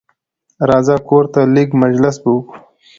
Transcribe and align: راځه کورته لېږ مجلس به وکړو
راځه 0.69 0.95
کورته 1.07 1.41
لېږ 1.53 1.69
مجلس 1.83 2.15
به 2.23 2.29
وکړو 2.35 2.59